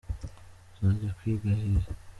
uzajya 0.71 1.09
kwiga 1.17 1.49
hehe? 1.61 1.81